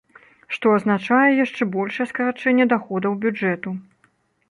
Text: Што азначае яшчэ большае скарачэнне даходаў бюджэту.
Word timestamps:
Што 0.55 0.71
азначае 0.77 1.29
яшчэ 1.43 1.69
большае 1.77 2.09
скарачэнне 2.15 2.65
даходаў 2.75 3.11
бюджэту. 3.27 3.69